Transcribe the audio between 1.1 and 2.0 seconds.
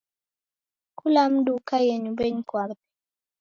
mndu ukaie